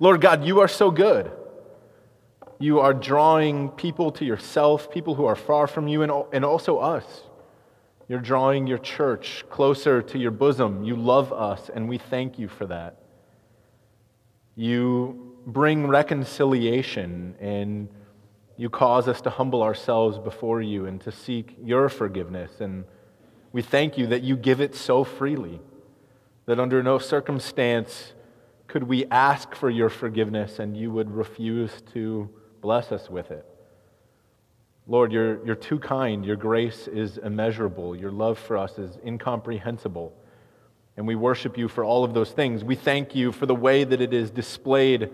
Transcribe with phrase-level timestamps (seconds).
[0.00, 1.32] Lord God, you are so good.
[2.60, 6.78] You are drawing people to yourself, people who are far from you, and, and also
[6.78, 7.04] us.
[8.08, 10.84] You're drawing your church closer to your bosom.
[10.84, 12.96] You love us, and we thank you for that.
[14.54, 17.88] You bring reconciliation, and
[18.56, 22.60] you cause us to humble ourselves before you and to seek your forgiveness.
[22.60, 22.84] And
[23.52, 25.60] we thank you that you give it so freely,
[26.46, 28.14] that under no circumstance
[28.68, 32.28] could we ask for your forgiveness and you would refuse to
[32.60, 33.46] bless us with it.
[34.86, 36.24] Lord, you're, you're too kind.
[36.24, 37.96] Your grace is immeasurable.
[37.96, 40.14] Your love for us is incomprehensible.
[40.96, 42.64] And we worship you for all of those things.
[42.64, 45.10] We thank you for the way that it is displayed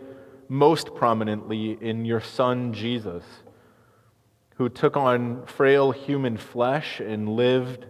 [0.49, 3.25] most prominently in your Son, Jesus,
[4.57, 7.87] who took on frail human flesh and lived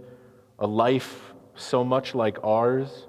[0.58, 3.06] a life so much like ours,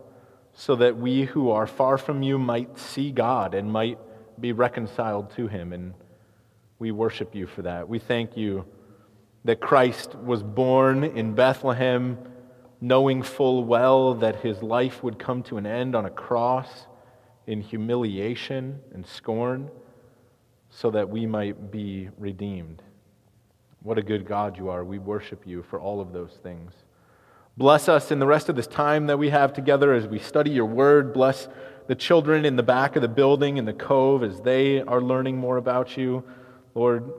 [0.56, 4.00] so that we who are far from you might see God and might
[4.40, 5.74] be reconciled to him.
[5.74, 5.94] And
[6.80, 7.88] we worship you for that.
[7.88, 8.66] We thank you
[9.44, 12.18] that Christ was born in Bethlehem,
[12.80, 16.88] knowing full well that his life would come to an end on a cross
[17.48, 19.70] in humiliation and scorn,
[20.70, 22.82] so that we might be redeemed.
[23.84, 24.84] What a good God you are.
[24.84, 26.72] We worship you for all of those things.
[27.58, 30.52] Bless us in the rest of this time that we have together as we study
[30.52, 31.14] your word.
[31.14, 31.48] Bless
[31.88, 35.38] the children in the back of the building in the cove as they are learning
[35.38, 36.22] more about you.
[36.74, 37.14] Lord,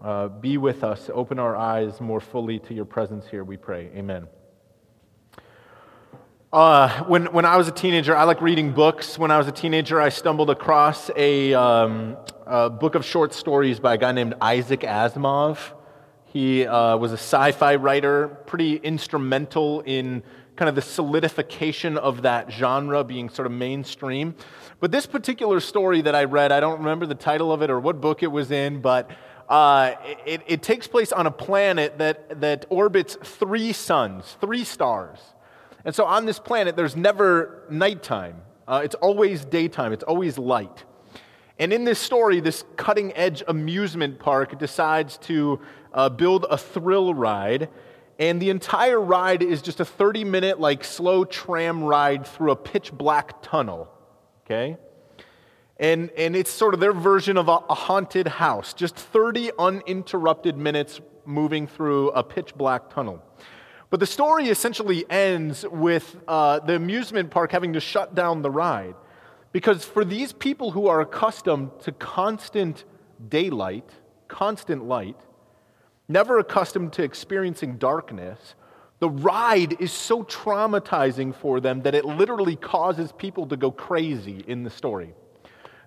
[0.00, 1.10] uh, be with us.
[1.12, 3.90] Open our eyes more fully to your presence here, we pray.
[3.94, 4.28] Amen.
[6.50, 9.18] Uh, when, when I was a teenager, I like reading books.
[9.18, 13.78] When I was a teenager, I stumbled across a, um, a book of short stories
[13.78, 15.58] by a guy named Isaac Asimov.
[16.32, 20.22] He uh, was a sci fi writer, pretty instrumental in
[20.56, 24.34] kind of the solidification of that genre being sort of mainstream.
[24.80, 27.80] But this particular story that I read, I don't remember the title of it or
[27.80, 29.10] what book it was in, but
[29.48, 35.18] uh, it, it, takes place on a planet that, that orbits three suns, three stars.
[35.84, 38.36] And so on this planet, there's never nighttime,
[38.66, 40.84] uh, it's always daytime, it's always light.
[41.62, 45.60] And in this story, this cutting edge amusement park decides to
[45.92, 47.68] uh, build a thrill ride
[48.18, 52.56] and the entire ride is just a 30 minute, like, slow tram ride through a
[52.56, 53.88] pitch black tunnel.
[54.44, 54.76] Okay?
[55.76, 58.74] And, and it's sort of their version of a, a haunted house.
[58.74, 63.22] Just 30 uninterrupted minutes moving through a pitch black tunnel.
[63.88, 68.50] But the story essentially ends with uh, the amusement park having to shut down the
[68.50, 68.96] ride.
[69.52, 72.84] Because for these people who are accustomed to constant
[73.28, 73.88] daylight,
[74.26, 75.20] constant light,
[76.08, 78.54] never accustomed to experiencing darkness,
[78.98, 84.44] the ride is so traumatizing for them that it literally causes people to go crazy
[84.46, 85.12] in the story.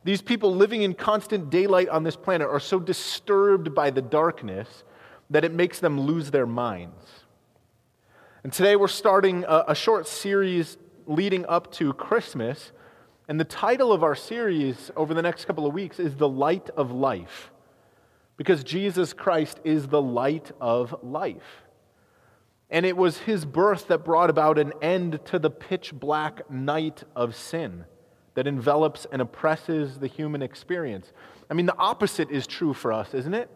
[0.03, 4.83] These people living in constant daylight on this planet are so disturbed by the darkness
[5.31, 7.03] that it makes them lose their minds.
[8.43, 10.77] And today we're starting a, a short series
[11.07, 12.71] leading up to Christmas.
[13.27, 16.69] And the title of our series over the next couple of weeks is The Light
[16.77, 17.51] of Life
[18.37, 21.63] because Jesus Christ is the light of life.
[22.69, 27.03] And it was his birth that brought about an end to the pitch black night
[27.15, 27.85] of sin
[28.33, 31.13] that envelops and oppresses the human experience.
[31.49, 33.49] I mean, the opposite is true for us, isn't it?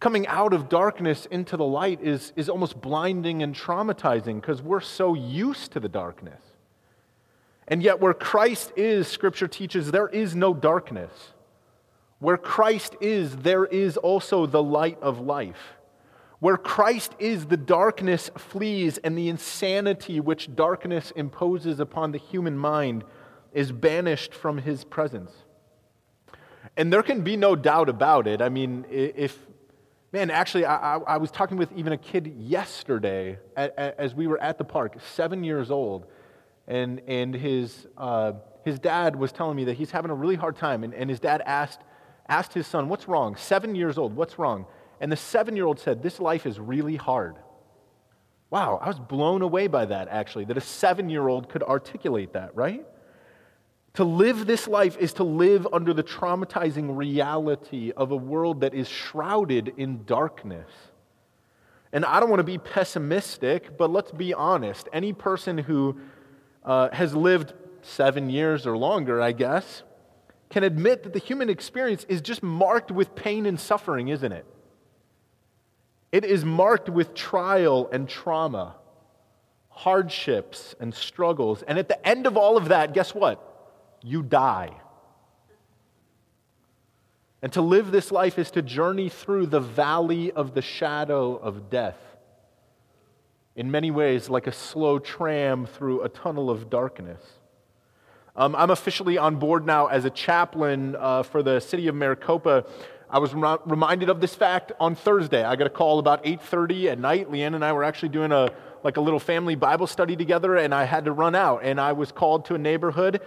[0.00, 4.80] Coming out of darkness into the light is, is almost blinding and traumatizing because we're
[4.80, 6.40] so used to the darkness.
[7.68, 11.32] And yet, where Christ is, Scripture teaches, there is no darkness.
[12.18, 15.74] Where Christ is, there is also the light of life.
[16.38, 22.58] Where Christ is, the darkness flees, and the insanity which darkness imposes upon the human
[22.58, 23.04] mind
[23.52, 25.32] is banished from his presence.
[26.76, 28.42] And there can be no doubt about it.
[28.42, 29.38] I mean, if,
[30.12, 34.58] man, actually, I, I was talking with even a kid yesterday as we were at
[34.58, 36.06] the park, seven years old,
[36.66, 38.32] and, and his, uh,
[38.64, 40.84] his dad was telling me that he's having a really hard time.
[40.84, 41.80] And, and his dad asked,
[42.28, 43.36] asked his son, What's wrong?
[43.36, 44.66] Seven years old, what's wrong?
[45.00, 47.36] And the seven year old said, This life is really hard.
[48.50, 52.34] Wow, I was blown away by that, actually, that a seven year old could articulate
[52.34, 52.84] that, right?
[53.94, 58.72] To live this life is to live under the traumatizing reality of a world that
[58.72, 60.70] is shrouded in darkness.
[61.92, 64.88] And I don't want to be pessimistic, but let's be honest.
[64.94, 65.98] Any person who
[66.64, 69.82] uh, has lived seven years or longer, I guess,
[70.50, 74.46] can admit that the human experience is just marked with pain and suffering, isn't it?
[76.12, 78.76] It is marked with trial and trauma,
[79.70, 81.62] hardships and struggles.
[81.62, 83.40] And at the end of all of that, guess what?
[84.02, 84.76] You die.
[87.40, 91.70] And to live this life is to journey through the valley of the shadow of
[91.70, 91.96] death.
[93.54, 97.20] In many ways, like a slow tram through a tunnel of darkness.
[98.34, 102.64] Um, I'm officially on board now as a chaplain uh, for the city of Maricopa.
[103.10, 105.44] I was re- reminded of this fact on Thursday.
[105.44, 107.30] I got a call about 8:30 at night.
[107.30, 108.50] Leanne and I were actually doing a
[108.82, 111.60] like a little family Bible study together, and I had to run out.
[111.62, 113.20] And I was called to a neighborhood,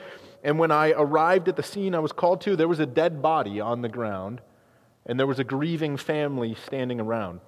[0.43, 3.21] and when I arrived at the scene I was called to, there was a dead
[3.21, 4.41] body on the ground,
[5.05, 7.41] and there was a grieving family standing around.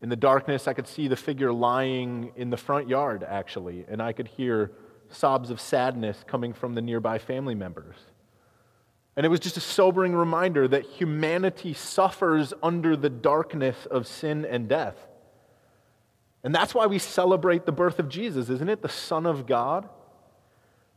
[0.00, 4.00] In the darkness, I could see the figure lying in the front yard, actually, and
[4.00, 4.72] I could hear
[5.10, 7.96] sobs of sadness coming from the nearby family members.
[9.16, 14.44] And it was just a sobering reminder that humanity suffers under the darkness of sin
[14.44, 14.96] and death.
[16.44, 18.80] And that's why we celebrate the birth of Jesus, isn't it?
[18.80, 19.88] The Son of God.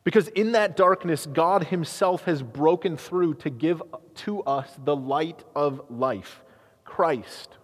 [0.04, 3.82] Because in that darkness, God Himself has broken through to give
[4.18, 6.44] to us the light of life
[6.84, 7.58] Christ,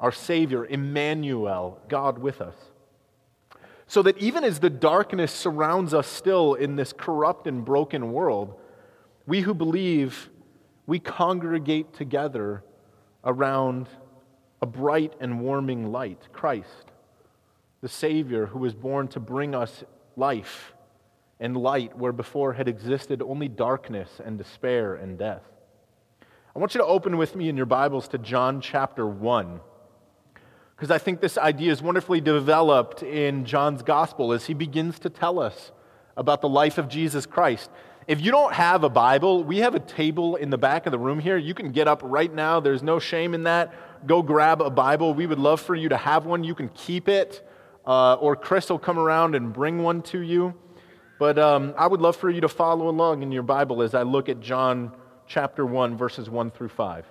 [0.00, 2.54] our Savior, Emmanuel, God with us.
[3.86, 8.54] So that even as the darkness surrounds us still in this corrupt and broken world,
[9.26, 10.30] we who believe,
[10.86, 12.62] we congregate together
[13.24, 13.88] around
[14.60, 16.92] a bright and warming light Christ,
[17.80, 19.84] the Savior who was born to bring us
[20.16, 20.74] life
[21.40, 25.42] and light where before had existed only darkness and despair and death.
[26.54, 29.60] I want you to open with me in your Bibles to John chapter 1
[30.78, 35.10] because I think this idea is wonderfully developed in John's gospel as he begins to
[35.10, 35.72] tell us
[36.16, 37.68] about the life of Jesus Christ.
[38.06, 40.98] If you don't have a Bible, we have a table in the back of the
[40.98, 41.36] room here.
[41.36, 42.60] You can get up right now.
[42.60, 43.74] There's no shame in that.
[44.06, 45.14] Go grab a Bible.
[45.14, 46.44] We would love for you to have one.
[46.44, 47.44] You can keep it,
[47.84, 50.54] uh, or Chris will come around and bring one to you.
[51.18, 54.02] But um, I would love for you to follow along in your Bible as I
[54.02, 54.92] look at John
[55.26, 57.04] chapter 1, verses 1 through 5.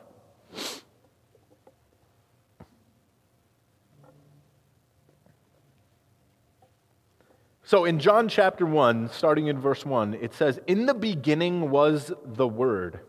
[7.67, 12.13] So in John chapter 1, starting in verse 1, it says, In the beginning was
[12.23, 13.01] the Word,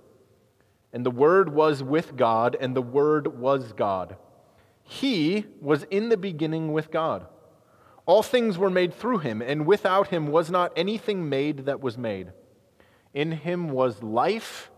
[0.92, 4.16] and the Word was with God, and the Word was God.
[4.82, 7.28] He was in the beginning with God.
[8.04, 11.96] All things were made through him, and without him was not anything made that was
[11.96, 12.32] made.
[13.14, 14.72] In him was life,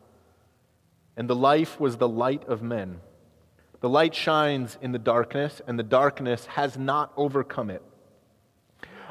[1.17, 3.01] and the life was the light of men.
[3.81, 7.83] The light shines in the darkness, and the darkness has not overcome it.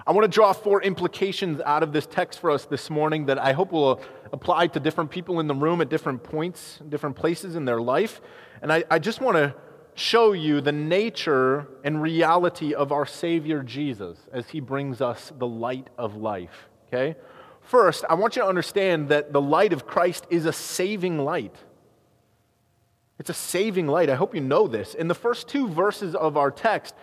[0.10, 3.38] I want to draw four implications out of this text for us this morning that
[3.38, 4.02] I hope will
[4.34, 8.20] apply to different people in the room at different points, different places in their life.
[8.64, 9.54] And I, I just want to
[9.94, 15.46] show you the nature and reality of our Savior Jesus as he brings us the
[15.46, 16.70] light of life.
[16.88, 17.16] Okay?
[17.62, 21.56] First, I want you to understand that the light of Christ is a saving light.
[23.20, 24.10] It's a saving light.
[24.10, 24.96] I hope you know this.
[24.96, 26.96] In the first two verses of our text,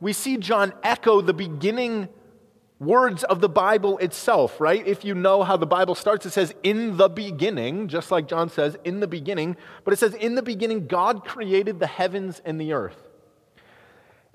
[0.00, 2.08] we see John echo the beginning
[2.80, 4.86] words of the Bible itself, right?
[4.86, 8.48] If you know how the Bible starts, it says, in the beginning, just like John
[8.50, 9.56] says, in the beginning.
[9.84, 12.96] But it says, in the beginning, God created the heavens and the earth.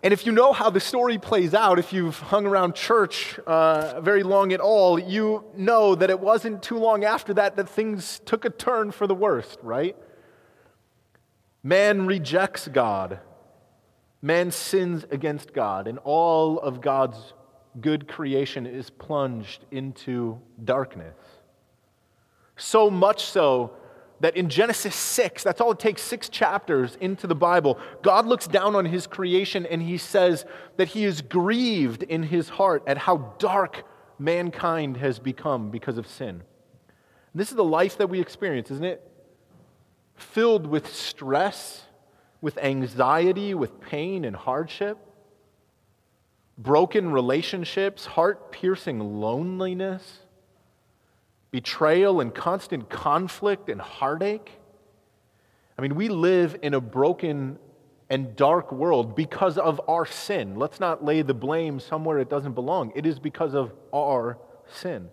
[0.03, 4.01] And if you know how the story plays out, if you've hung around church uh,
[4.01, 8.19] very long at all, you know that it wasn't too long after that that things
[8.25, 9.95] took a turn for the worst, right?
[11.63, 13.19] Man rejects God.
[14.21, 17.33] Man sins against God, and all of God's
[17.81, 21.15] good creation is plunged into darkness.
[22.55, 23.73] So much so
[24.19, 28.47] that in Genesis 6, that's all it takes, six chapters into the Bible, God looks
[28.47, 30.45] down on his creation and he says
[30.77, 33.83] that he is grieved in his heart at how dark
[34.19, 36.43] mankind has become because of sin.
[37.35, 39.01] This is the life that we experience, isn't it?
[40.15, 41.83] Filled with stress,
[42.39, 44.97] with anxiety, with pain and hardship
[46.57, 50.19] broken relationships, heart piercing loneliness,
[51.51, 54.51] betrayal and constant conflict and heartache.
[55.77, 57.57] I mean, we live in a broken
[58.09, 60.55] and dark world because of our sin.
[60.55, 62.91] Let's not lay the blame somewhere it doesn't belong.
[62.95, 65.09] It is because of our sin.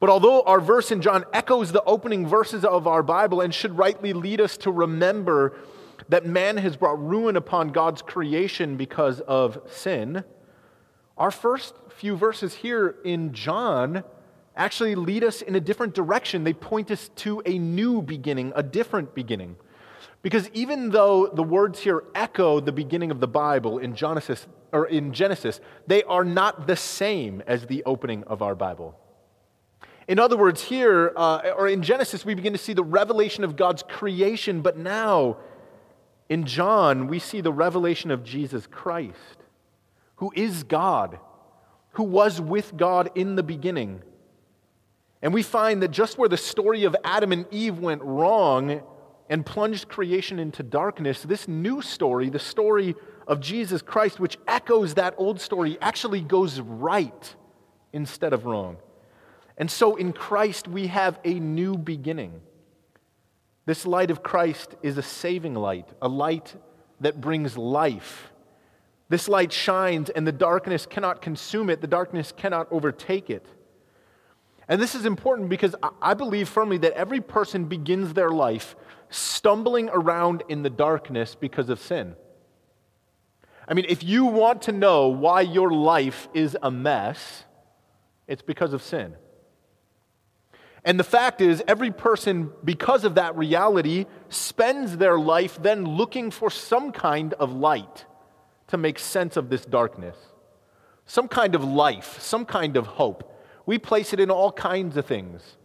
[0.00, 3.78] But although our verse in John echoes the opening verses of our Bible and should
[3.78, 5.56] rightly lead us to remember
[6.08, 10.24] that man has brought ruin upon God's creation because of sin,
[11.16, 14.04] our first few verses here in John
[14.56, 16.44] actually lead us in a different direction.
[16.44, 19.56] They point us to a new beginning, a different beginning.
[20.22, 24.86] Because even though the words here echo the beginning of the Bible in Genesis, or
[24.86, 28.98] in Genesis, they are not the same as the opening of our Bible.
[30.08, 33.56] In other words, here, uh, or in Genesis, we begin to see the revelation of
[33.56, 35.38] God's creation, but now
[36.28, 39.38] in John, we see the revelation of Jesus Christ,
[40.16, 41.18] who is God,
[41.92, 44.02] who was with God in the beginning.
[45.22, 48.82] And we find that just where the story of Adam and Eve went wrong
[49.30, 52.94] and plunged creation into darkness, this new story, the story
[53.26, 57.34] of Jesus Christ, which echoes that old story, actually goes right
[57.92, 58.76] instead of wrong.
[59.56, 62.40] And so in Christ, we have a new beginning.
[63.66, 66.54] This light of Christ is a saving light, a light
[67.00, 68.30] that brings life.
[69.08, 73.46] This light shines, and the darkness cannot consume it, the darkness cannot overtake it.
[74.68, 78.76] And this is important because I believe firmly that every person begins their life
[79.10, 82.16] stumbling around in the darkness because of sin.
[83.68, 87.44] I mean, if you want to know why your life is a mess,
[88.26, 89.16] it's because of sin.
[90.84, 96.30] And the fact is, every person, because of that reality, spends their life then looking
[96.30, 98.04] for some kind of light
[98.68, 100.16] to make sense of this darkness,
[101.06, 103.30] some kind of life, some kind of hope.
[103.64, 105.56] We place it in all kinds of things.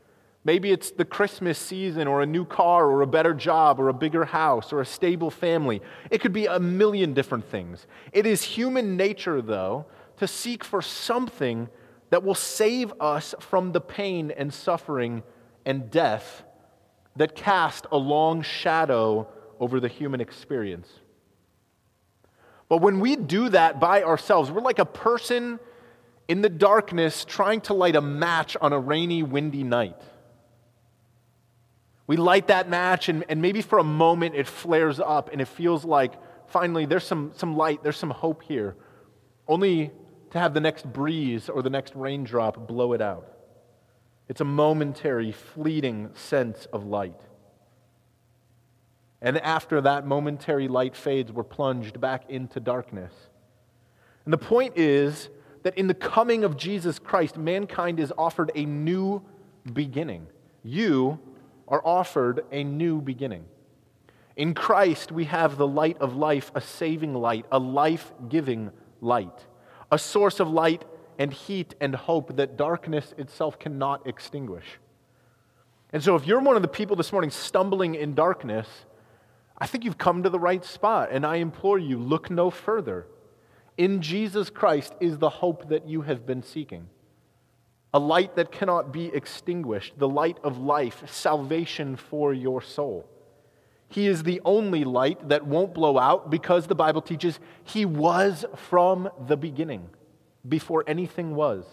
[0.46, 3.94] Maybe it's the Christmas season, or a new car, or a better job, or a
[3.94, 5.82] bigger house, or a stable family.
[6.10, 7.88] It could be a million different things.
[8.14, 9.86] It is human nature, though,
[10.18, 11.68] to seek for something
[12.10, 15.24] that will save us from the pain and suffering
[15.66, 16.44] and death
[17.16, 19.28] that cast a long shadow
[19.60, 20.90] over the human experience.
[22.70, 25.60] But when we do that by ourselves, we're like a person
[26.28, 30.00] in the darkness trying to light a match on a rainy, windy night.
[32.06, 35.48] We light that match, and, and maybe for a moment it flares up and it
[35.48, 36.14] feels like
[36.48, 38.76] finally there's some, some light, there's some hope here.
[39.48, 39.92] Only
[40.32, 43.28] to have the next breeze or the next raindrop blow it out.
[44.28, 47.20] It's a momentary, fleeting sense of light.
[49.22, 53.12] And after that momentary light fades, we're plunged back into darkness.
[54.24, 55.30] And the point is
[55.64, 59.22] that in the coming of Jesus Christ, mankind is offered a new
[59.74, 60.28] beginning.
[60.64, 61.20] You
[61.68, 63.46] are offered a new beginning.
[64.38, 68.72] In Christ, we have the light of life, a saving light, a life giving
[69.02, 69.48] light
[69.92, 70.86] a source of light
[71.18, 74.66] and heat and hope that darkness itself cannot extinguish.
[75.92, 78.68] And so, if you're one of the people this morning stumbling in darkness,
[79.58, 81.10] I think you've come to the right spot.
[81.12, 83.08] And I implore you, look no further.
[83.78, 86.90] In Jesus Christ is the hope that you have been seeking
[87.92, 93.10] a light that cannot be extinguished, the light of life, salvation for your soul.
[93.90, 98.46] He is the only light that won't blow out because the Bible teaches he was
[98.56, 99.90] from the beginning,
[100.48, 101.66] before anything was.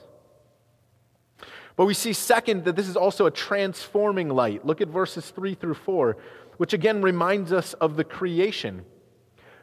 [1.77, 4.65] But we see, second, that this is also a transforming light.
[4.65, 6.17] Look at verses 3 through 4,
[6.57, 8.87] which again reminds us of the creation.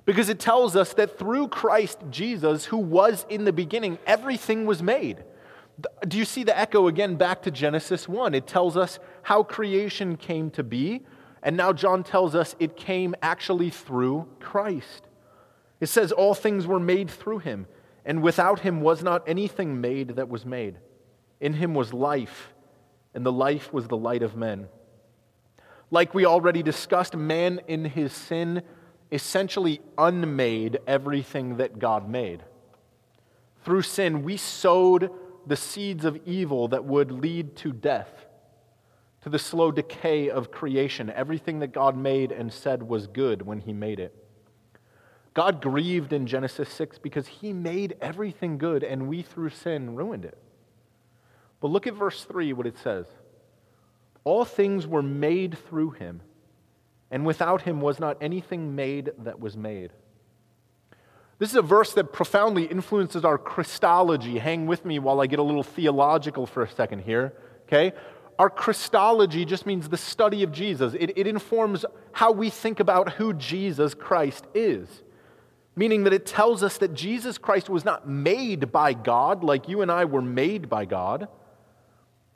[0.06, 4.84] Because it tells us that through Christ Jesus, who was in the beginning, everything was
[4.84, 5.24] made.
[6.08, 8.36] Do you see the echo again back to Genesis 1?
[8.36, 11.04] It tells us how creation came to be
[11.44, 15.04] and now John tells us it came actually through Christ.
[15.82, 17.68] It says all things were made through him,
[18.06, 20.78] and without him was not anything made that was made.
[21.42, 22.54] In him was life,
[23.14, 24.70] and the life was the light of men.
[25.92, 28.64] Like we already discussed, man in his sin
[29.12, 32.42] essentially unmade everything that God made.
[33.64, 35.12] Through sin, we sowed
[35.46, 38.26] the seeds of evil that would lead to death
[39.24, 41.10] to the slow decay of creation.
[41.10, 44.14] Everything that God made and said was good when He made it.
[45.34, 50.26] God grieved in Genesis 6 because He made everything good and we, through sin, ruined
[50.26, 50.38] it.
[51.62, 53.06] But look at verse 3, what it says
[54.26, 56.22] All things were made through Him,
[57.10, 59.92] and without Him was not anything made that was made.
[61.40, 64.38] This is a verse that profoundly influences our Christology.
[64.38, 67.34] Hang with me while I get a little theological for a second here.
[67.68, 67.94] Okay?
[68.40, 70.94] Our Christology just means the study of Jesus.
[71.00, 74.88] It, it informs how we think about who Jesus Christ is,
[75.76, 79.82] meaning that it tells us that Jesus Christ was not made by God like you
[79.82, 81.28] and I were made by God,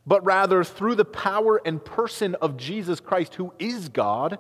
[0.06, 4.40] but rather through the power and person of Jesus Christ, who is God,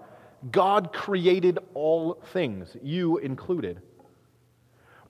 [0.51, 3.81] God created all things, you included.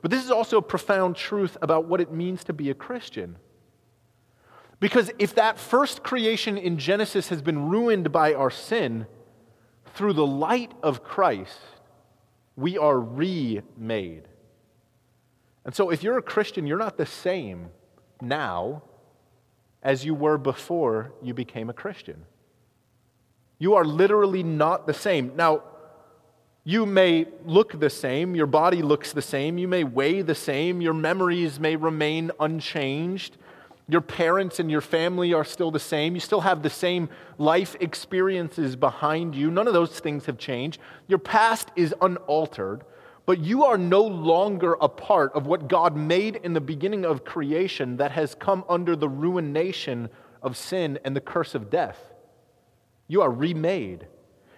[0.02, 3.36] But this is also a profound truth about what it means to be a Christian.
[4.80, 9.08] Because if that first creation in Genesis has been ruined by our sin,
[9.96, 11.60] through the light of Christ,
[12.56, 14.28] we are remade.
[15.66, 17.70] And so if you're a Christian, you're not the same
[18.22, 18.84] now
[19.82, 22.26] as you were before you became a Christian.
[23.58, 25.36] You are literally not the same.
[25.36, 25.64] Now,
[26.64, 30.82] you may look the same, your body looks the same, you may weigh the same,
[30.82, 33.38] your memories may remain unchanged,
[33.90, 37.76] your parents and your family are still the same, you still have the same life
[37.80, 39.50] experiences behind you.
[39.50, 40.80] None of those things have changed.
[41.08, 42.84] Your past is unaltered,
[43.26, 47.24] but you are no longer a part of what God made in the beginning of
[47.24, 50.10] creation that has come under the ruination
[50.42, 52.14] of sin and the curse of death.
[53.08, 54.08] You are remade.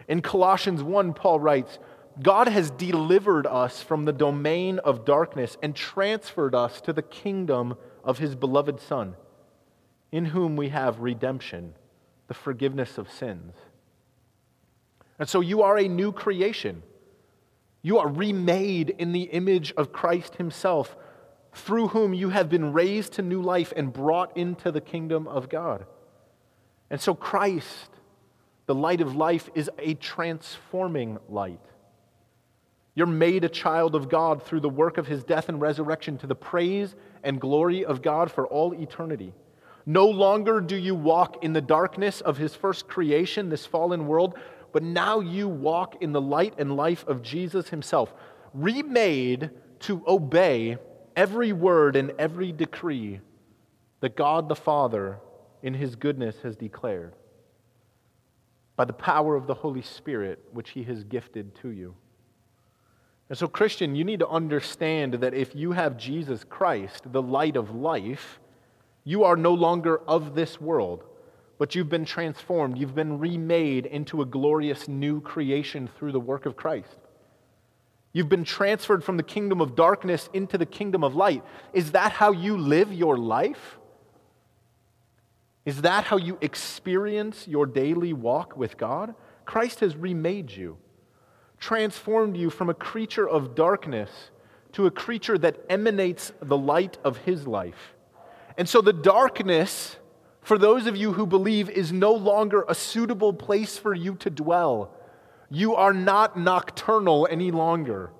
[0.07, 1.77] In Colossians 1, Paul writes,
[2.21, 7.77] God has delivered us from the domain of darkness and transferred us to the kingdom
[8.09, 9.15] of his beloved Son,
[10.11, 11.75] in whom we have redemption,
[12.27, 13.53] the forgiveness of sins.
[15.19, 16.81] And so you are a new creation.
[17.83, 20.97] You are remade in the image of Christ himself,
[21.53, 25.47] through whom you have been raised to new life and brought into the kingdom of
[25.47, 25.85] God.
[26.89, 27.91] And so Christ,
[28.65, 31.61] the light of life, is a transforming light.
[32.99, 36.27] You're made a child of God through the work of his death and resurrection to
[36.27, 39.33] the praise and glory of God for all eternity.
[39.85, 44.37] No longer do you walk in the darkness of his first creation, this fallen world,
[44.73, 48.13] but now you walk in the light and life of Jesus himself,
[48.53, 50.77] remade to obey
[51.15, 53.21] every word and every decree
[54.01, 55.19] that God the Father,
[55.63, 57.15] in his goodness, has declared
[58.75, 61.95] by the power of the Holy Spirit, which he has gifted to you.
[63.29, 67.55] And so, Christian, you need to understand that if you have Jesus Christ, the light
[67.55, 68.39] of life,
[69.03, 71.03] you are no longer of this world,
[71.59, 72.77] but you've been transformed.
[72.77, 76.97] You've been remade into a glorious new creation through the work of Christ.
[78.13, 81.43] You've been transferred from the kingdom of darkness into the kingdom of light.
[81.71, 83.77] Is that how you live your life?
[85.65, 89.13] Is that how you experience your daily walk with God?
[89.45, 90.77] Christ has remade you
[91.59, 94.09] transformed you from a creature of darkness
[94.73, 97.95] to a creature that emanates the light of his life.
[98.57, 99.97] And so the darkness,
[100.41, 104.29] for those of you who believe, is no longer a suitable place for you to
[104.29, 104.93] dwell.
[105.49, 108.11] You are not nocturnal any longer.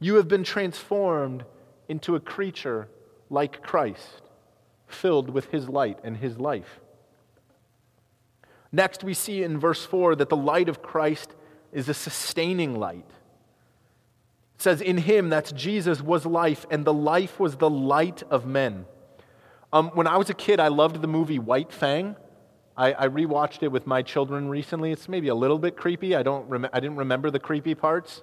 [0.00, 1.44] You have been transformed
[1.88, 2.88] into a creature
[3.30, 4.22] like Christ,
[4.88, 6.80] filled with his light and his life.
[8.72, 11.34] Next, we see in verse 4 that the light of Christ
[11.72, 13.08] is a sustaining light.
[14.56, 18.46] It says, In him, that's Jesus, was life, and the life was the light of
[18.46, 18.86] men.
[19.72, 22.16] Um, when I was a kid, I loved the movie White Fang.
[22.76, 24.92] I, I rewatched it with my children recently.
[24.92, 26.14] It's maybe a little bit creepy.
[26.14, 28.22] I, don't rem- I didn't remember the creepy parts.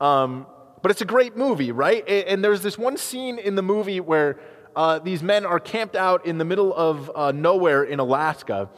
[0.00, 0.46] Um,
[0.82, 2.06] but it's a great movie, right?
[2.08, 4.40] And there's this one scene in the movie where
[4.74, 8.68] uh, these men are camped out in the middle of uh, nowhere in Alaska.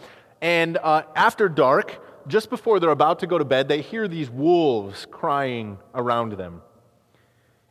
[0.42, 4.30] And uh, after dark, just before they're about to go to bed, they hear these
[4.30, 6.62] wolves crying around them.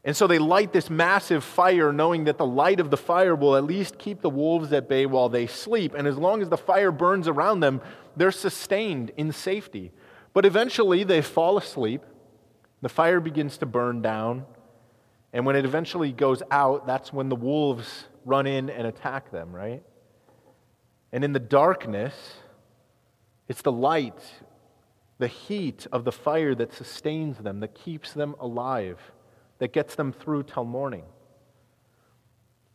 [0.05, 3.55] And so they light this massive fire, knowing that the light of the fire will
[3.55, 5.93] at least keep the wolves at bay while they sleep.
[5.93, 7.81] And as long as the fire burns around them,
[8.17, 9.91] they're sustained in safety.
[10.33, 12.01] But eventually they fall asleep.
[12.81, 14.45] The fire begins to burn down.
[15.31, 19.55] And when it eventually goes out, that's when the wolves run in and attack them,
[19.55, 19.83] right?
[21.13, 22.13] And in the darkness,
[23.47, 24.21] it's the light,
[25.19, 28.99] the heat of the fire that sustains them, that keeps them alive,
[29.59, 31.03] that gets them through till morning.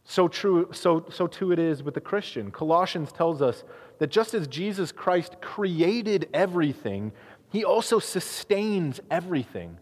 [0.05, 2.51] So true, so, so too it is with the Christian.
[2.51, 3.65] Colossians tells us
[3.99, 7.13] that just as Jesus Christ created everything,
[7.51, 9.77] he also sustains everything.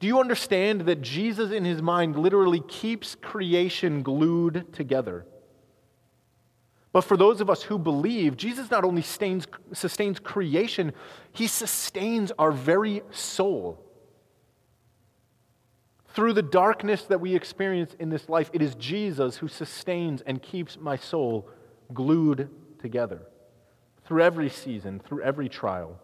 [0.00, 5.26] Do you understand that Jesus, in his mind, literally keeps creation glued together?
[6.92, 10.92] But for those of us who believe, Jesus not only sustains, sustains creation,
[11.32, 13.78] he sustains our very soul.
[16.08, 20.42] Through the darkness that we experience in this life, it is Jesus who sustains and
[20.42, 21.48] keeps my soul
[21.94, 22.50] glued
[22.80, 23.22] together
[24.04, 26.00] through every season, through every trial.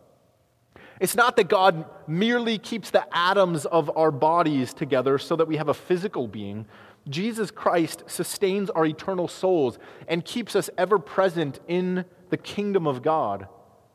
[1.01, 5.57] It's not that God merely keeps the atoms of our bodies together so that we
[5.57, 6.67] have a physical being,
[7.09, 13.03] Jesus Christ sustains our eternal souls and keeps us ever present in the kingdom of
[13.03, 13.47] God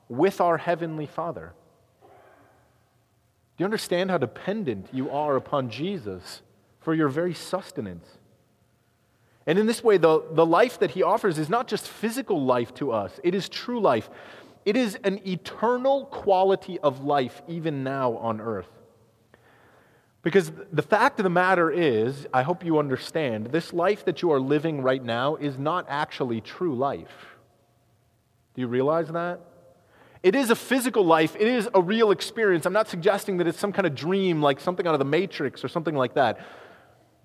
[0.07, 1.53] with our heavenly Father.
[2.01, 6.41] Do you understand how dependent you are upon Jesus
[6.79, 8.07] for your very sustenance?
[9.45, 12.73] And in this way, the, the life that he offers is not just physical life
[12.75, 14.09] to us, it is true life.
[14.63, 18.69] It is an eternal quality of life, even now on earth.
[20.23, 24.31] Because the fact of the matter is, I hope you understand, this life that you
[24.31, 27.37] are living right now is not actually true life.
[28.53, 29.39] Do you realize that?
[30.21, 32.67] It is a physical life, it is a real experience.
[32.67, 35.63] I'm not suggesting that it's some kind of dream, like something out of the Matrix
[35.63, 36.39] or something like that.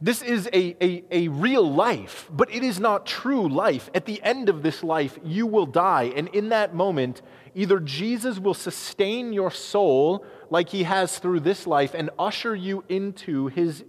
[0.00, 3.88] This is a, a, a, real life, but it is not true life.
[3.94, 6.12] At the end of this life, you will die.
[6.14, 7.22] And in that moment,
[7.56, 12.84] either Jesus will sustain your soul like he has through this life and usher you
[12.88, 13.82] into his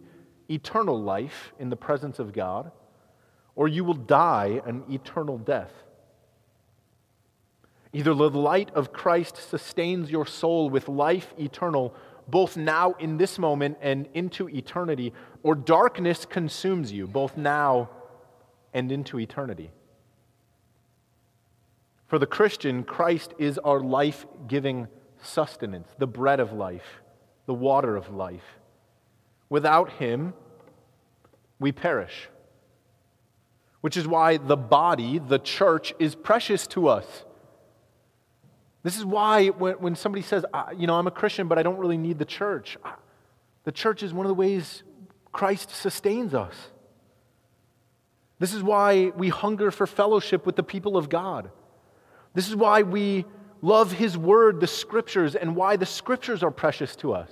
[0.50, 2.72] eternal life in the presence of God,
[3.56, 5.74] or you will die an eternal death.
[7.92, 11.94] Either the light of Christ sustains your soul with life eternal,
[12.26, 15.12] both now in this moment and into eternity,
[15.44, 17.90] or darkness consumes you, both now
[18.74, 19.72] and into eternity.
[22.08, 24.88] For the Christian, Christ is our life giving
[25.22, 27.02] sustenance, the bread of life,
[27.46, 28.46] the water of life.
[29.50, 30.34] Without him,
[31.60, 32.30] we perish.
[33.82, 37.26] Which is why the body, the church, is precious to us.
[38.84, 40.46] This is why when, when somebody says,
[40.78, 42.78] you know, I'm a Christian, but I don't really need the church,
[43.66, 44.84] the church is one of the ways
[45.34, 46.56] Christ sustains us.
[48.40, 51.50] This is why we hunger for fellowship with the people of God.
[52.38, 53.26] This is why we
[53.64, 57.32] love His Word, the Scriptures, and why the Scriptures are precious to us.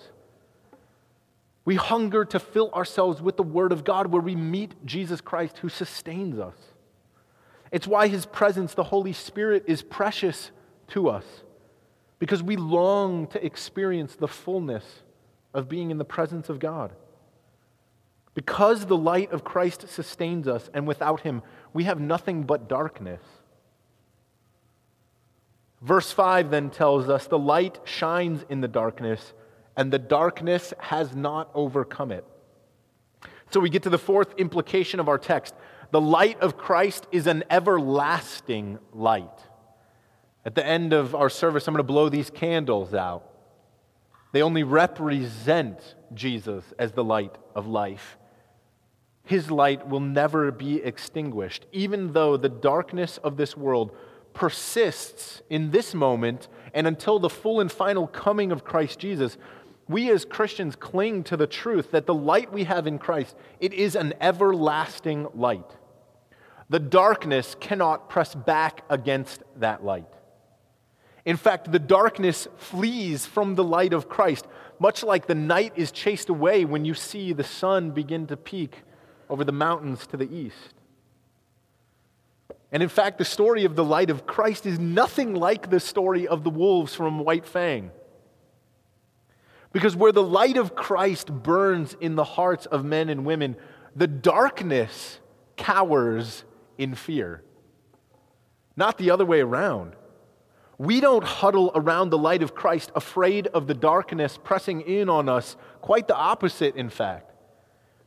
[1.64, 5.60] We hunger to fill ourselves with the Word of God where we meet Jesus Christ
[5.60, 6.56] who sustains us.
[7.72, 10.50] It's why His presence, the Holy Spirit, is precious
[10.88, 11.26] to us
[12.18, 15.04] because we long to experience the fullness
[15.54, 16.92] of being in the presence of God.
[18.34, 23.22] Because the light of Christ sustains us, and without Him, we have nothing but darkness.
[25.86, 29.34] Verse 5 then tells us the light shines in the darkness,
[29.78, 32.26] and the darkness has not overcome it.
[33.52, 35.54] So we get to the fourth implication of our text.
[35.92, 39.40] The light of Christ is an everlasting light.
[40.44, 43.30] At the end of our service, I'm going to blow these candles out.
[44.32, 45.80] They only represent
[46.16, 48.18] Jesus as the light of life.
[49.24, 53.96] His light will never be extinguished, even though the darkness of this world
[54.36, 59.38] persists in this moment and until the full and final coming of Christ Jesus,
[59.88, 63.74] we as Christians cling to the truth that the light we have in Christ, it
[63.74, 65.72] is an everlasting light.
[66.70, 70.08] The darkness cannot press back against that light.
[71.24, 74.46] In fact, the darkness flees from the light of Christ,
[74.80, 78.84] much like the night is chased away when you see the sun begin to peek
[79.30, 80.74] over the mountains to the east.
[82.72, 86.28] And in fact, the story of the light of Christ is nothing like the story
[86.28, 87.92] of the wolves from White Fang.
[89.72, 93.56] Because where the light of Christ burns in the hearts of men and women,
[93.96, 95.20] the darkness
[95.58, 96.44] cowers
[96.78, 97.44] in fear.
[98.76, 99.96] Not the other way around.
[100.78, 105.30] We don't huddle around the light of Christ afraid of the darkness pressing in on
[105.30, 105.56] us.
[105.82, 107.32] Quite the opposite, in fact.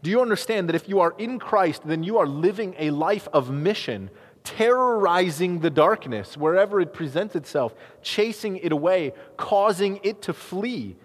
[0.03, 3.27] Do you understand that if you are in Christ, then you are living a life
[3.33, 4.11] of mission
[4.45, 10.97] terrorizing the darkness wherever it presents itself, chasing it away, causing it to flee.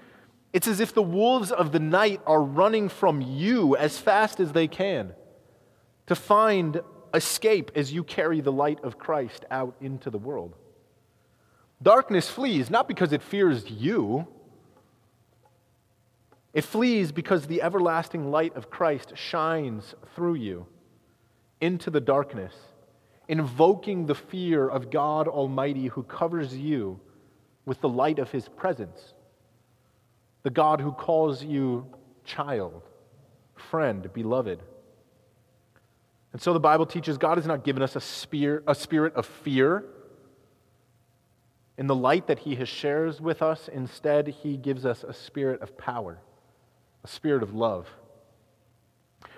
[0.53, 4.51] It's as if the wolves of the night are running from you as fast as
[4.51, 5.13] they can
[6.07, 6.81] to find
[7.13, 10.55] escape as you carry the light of Christ out into the world.
[11.81, 14.27] Darkness flees not because it fears you,
[16.53, 20.67] it flees because the everlasting light of Christ shines through you
[21.59, 22.53] into the darkness
[23.27, 26.99] invoking the fear of God Almighty who covers you
[27.65, 29.13] with the light of his presence,
[30.43, 31.87] the God who calls you
[32.25, 32.83] child,
[33.55, 34.61] friend, beloved.
[36.33, 39.25] And so the Bible teaches God has not given us a, spear, a spirit of
[39.25, 39.85] fear.
[41.77, 45.61] In the light that he has shares with us, instead, he gives us a spirit
[45.61, 46.19] of power,
[47.03, 47.87] a spirit of love.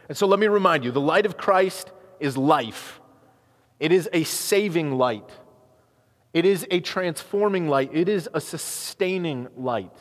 [0.10, 3.00] And so let me remind you the light of Christ is life.
[3.80, 5.30] It is a saving light.
[6.34, 7.92] It is a transforming light.
[7.94, 9.96] It is a sustaining light.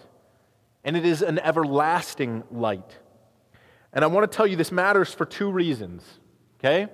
[0.85, 2.99] And it is an everlasting light.
[3.93, 6.03] And I want to tell you this matters for two reasons.
[6.59, 6.89] Okay?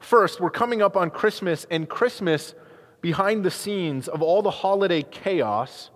[0.00, 2.54] First, we're coming up on Christmas, and Christmas,
[3.00, 5.90] behind the scenes of all the holiday chaos,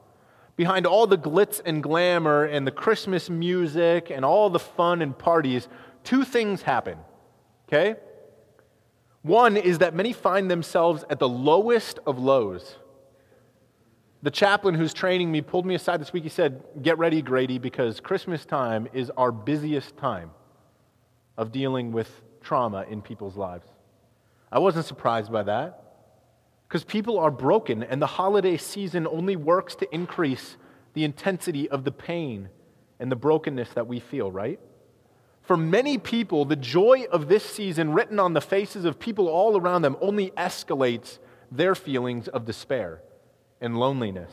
[0.54, 5.18] behind all the glitz and glamour and the Christmas music and all the fun and
[5.18, 5.68] parties,
[6.04, 6.98] two things happen.
[7.68, 7.96] Okay?
[9.26, 12.76] One is that many find themselves at the lowest of lows.
[14.22, 16.22] The chaplain who's training me pulled me aside this week.
[16.22, 20.30] He said, Get ready, Grady, because Christmas time is our busiest time
[21.36, 22.08] of dealing with
[22.40, 23.66] trauma in people's lives.
[24.52, 25.82] I wasn't surprised by that.
[26.68, 30.56] Because people are broken, and the holiday season only works to increase
[30.94, 32.48] the intensity of the pain
[33.00, 34.60] and the brokenness that we feel, right?
[35.46, 39.56] For many people, the joy of this season, written on the faces of people all
[39.56, 41.20] around them, only escalates
[41.52, 43.00] their feelings of despair
[43.60, 44.32] and loneliness.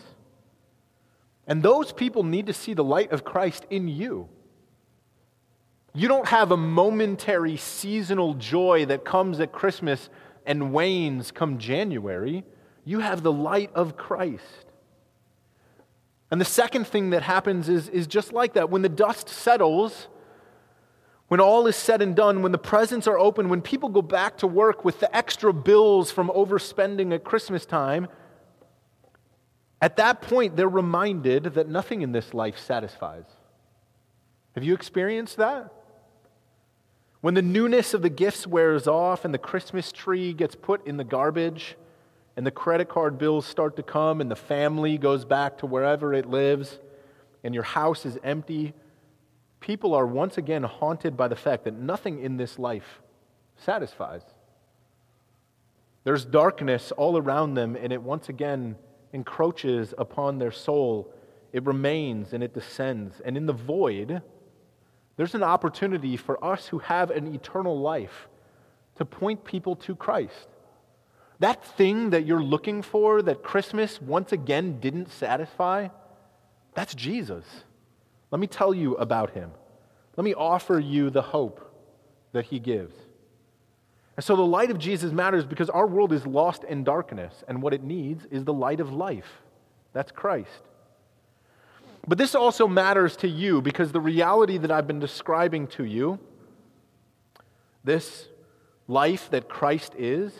[1.45, 4.27] And those people need to see the light of Christ in you.
[5.93, 10.09] You don't have a momentary seasonal joy that comes at Christmas
[10.47, 12.43] and wanes come January.
[12.85, 14.65] You have the light of Christ.
[16.31, 18.71] And the second thing that happens is, is just like that.
[18.71, 20.07] When the dust settles,
[21.33, 24.37] when all is said and done, when the presents are open, when people go back
[24.37, 28.07] to work with the extra bills from overspending at Christmas time,
[29.81, 33.25] at that point they're reminded that nothing in this life satisfies.
[34.53, 35.73] Have you experienced that?
[37.21, 40.97] When the newness of the gifts wears off and the Christmas tree gets put in
[40.97, 41.77] the garbage
[42.37, 46.13] and the credit card bills start to come and the family goes back to wherever
[46.13, 46.77] it lives
[47.43, 48.75] and your house is empty,
[49.63, 53.01] people are once again haunted by the fact that nothing in this life
[53.55, 54.21] satisfies.
[56.03, 58.75] There's darkness all around them, and it once again
[59.13, 61.13] encroaches upon their soul.
[61.53, 63.21] It remains and it descends.
[63.23, 64.21] And in the void,
[65.15, 68.27] there's an opportunity for us who have an eternal life
[68.97, 70.47] to point people to Christ.
[71.39, 75.87] That thing that you're looking for that Christmas once again didn't satisfy,
[76.73, 77.45] that's Jesus.
[78.33, 79.51] Let me tell you about him.
[80.17, 81.71] Let me offer you the hope
[82.31, 82.95] that he gives.
[84.17, 87.61] And so the light of Jesus matters because our world is lost in darkness, and
[87.61, 89.27] what it needs is the light of life.
[89.93, 90.63] That's Christ.
[92.07, 96.17] But this also matters to you because the reality that I've been describing to you,
[97.83, 98.29] this
[98.87, 100.33] life that Christ is,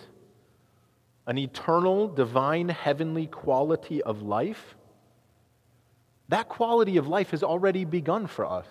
[1.28, 4.74] an eternal, divine, heavenly quality of life,
[6.30, 8.66] that quality of life has already begun for us.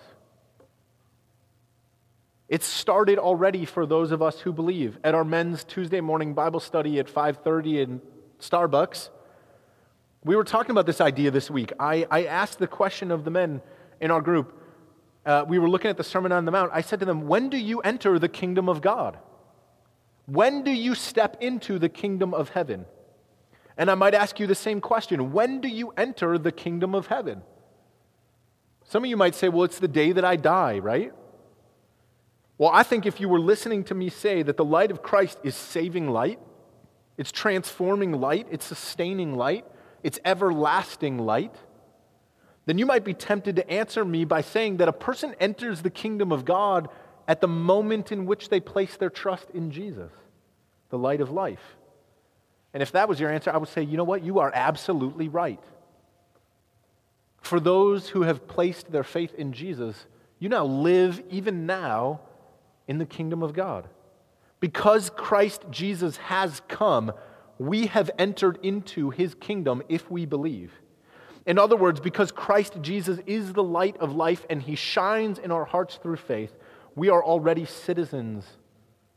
[2.49, 4.97] It's started already for those of us who believe.
[5.03, 8.01] At our men's Tuesday morning Bible study at 5:30 in
[8.39, 9.09] Starbucks,
[10.23, 11.73] we were talking about this idea this week.
[11.79, 13.61] I, I asked the question of the men
[13.99, 14.59] in our group.
[15.25, 16.71] Uh, we were looking at the Sermon on the Mount.
[16.73, 19.17] I said to them, When do you enter the kingdom of God?
[20.25, 22.85] When do you step into the kingdom of heaven?
[23.77, 27.07] And I might ask you the same question When do you enter the kingdom of
[27.07, 27.41] heaven?
[28.85, 31.13] Some of you might say, Well, it's the day that I die, right?
[32.57, 35.39] Well, I think if you were listening to me say that the light of Christ
[35.43, 36.39] is saving light,
[37.17, 39.65] it's transforming light, it's sustaining light,
[40.03, 41.55] it's everlasting light,
[42.65, 45.89] then you might be tempted to answer me by saying that a person enters the
[45.89, 46.87] kingdom of God
[47.27, 50.11] at the moment in which they place their trust in Jesus,
[50.89, 51.77] the light of life.
[52.73, 54.23] And if that was your answer, I would say, you know what?
[54.23, 55.59] You are absolutely right.
[57.41, 60.07] For those who have placed their faith in Jesus,
[60.39, 62.21] you now live, even now,
[62.87, 63.87] in the kingdom of God.
[64.59, 67.11] Because Christ Jesus has come,
[67.59, 70.71] we have entered into his kingdom if we believe.
[71.45, 75.51] In other words, because Christ Jesus is the light of life and he shines in
[75.51, 76.55] our hearts through faith,
[76.95, 78.45] we are already citizens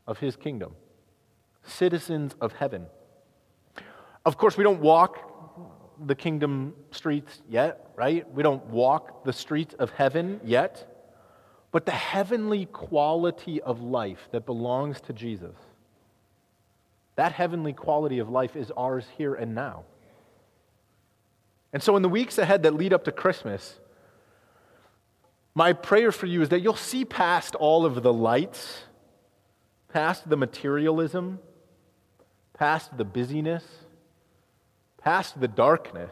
[0.05, 0.73] of his kingdom,
[1.63, 2.87] citizens of heaven.
[4.27, 8.29] Of course, we don't walk the kingdom streets yet, right?
[8.33, 10.85] We don't walk the streets of heaven yet.
[11.71, 15.55] But the heavenly quality of life that belongs to Jesus
[17.15, 19.85] that heavenly quality of life is ours here and now.
[21.73, 23.79] And so, in the weeks ahead that lead up to Christmas,
[25.55, 28.83] my prayer for you is that you'll see past all of the lights,
[29.87, 31.39] past the materialism,
[32.53, 33.63] past the busyness,
[34.97, 36.11] past the darkness,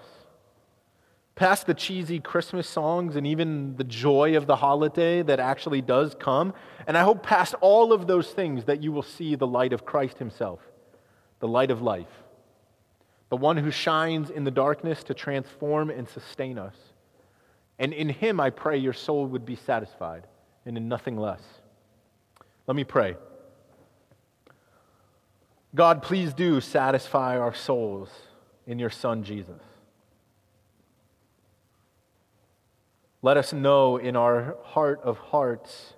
[1.36, 6.16] past the cheesy Christmas songs and even the joy of the holiday that actually does
[6.20, 6.54] come.
[6.88, 9.86] And I hope past all of those things that you will see the light of
[9.86, 10.60] Christ Himself
[11.40, 12.24] the light of life,
[13.30, 16.76] the one who shines in the darkness to transform and sustain us.
[17.78, 20.28] And in him, I pray your soul would be satisfied,
[20.66, 21.42] and in nothing less.
[22.68, 23.16] Let me pray.
[25.76, 28.10] God, please do satisfy our souls
[28.68, 29.62] in your Son, Jesus.
[33.22, 35.94] Let us know in our heart of hearts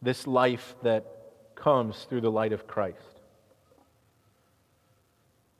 [0.00, 1.04] this life that
[1.54, 3.20] comes through the light of Christ.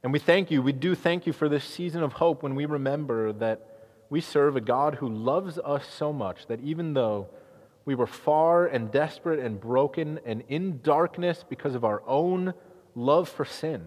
[0.02, 2.66] And we thank you, we do thank you for this season of hope when we
[2.66, 3.68] remember that
[4.10, 7.28] we serve a God who loves us so much that even though
[7.84, 12.54] we were far and desperate and broken and in darkness because of our own
[12.94, 13.86] love for sin,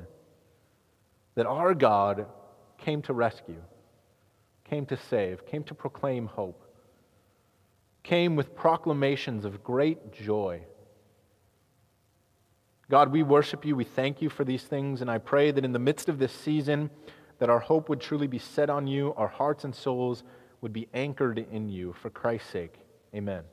[1.35, 2.25] that our God
[2.77, 3.61] came to rescue,
[4.63, 6.61] came to save, came to proclaim hope,
[8.03, 10.61] came with proclamations of great joy.
[12.89, 13.75] God, we worship you.
[13.75, 15.01] We thank you for these things.
[15.01, 16.91] And I pray that in the midst of this season,
[17.39, 20.23] that our hope would truly be set on you, our hearts and souls
[20.61, 22.75] would be anchored in you for Christ's sake.
[23.13, 23.43] Amen.